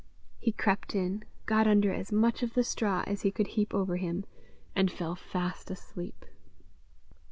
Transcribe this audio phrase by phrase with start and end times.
[0.39, 3.97] He crept in, got under as much of the straw as he could heap over
[3.97, 4.25] him,
[4.75, 6.25] and fell fast asleep.